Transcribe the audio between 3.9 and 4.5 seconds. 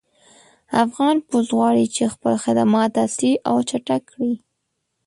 کړي